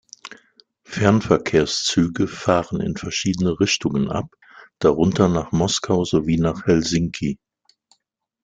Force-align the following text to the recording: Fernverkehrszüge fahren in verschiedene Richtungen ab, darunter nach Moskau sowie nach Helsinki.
Fernverkehrszüge 0.81 2.27
fahren 2.27 2.79
in 2.81 2.97
verschiedene 2.97 3.59
Richtungen 3.59 4.09
ab, 4.09 4.29
darunter 4.79 5.29
nach 5.29 5.51
Moskau 5.51 6.05
sowie 6.05 6.37
nach 6.37 6.65
Helsinki. 6.65 7.37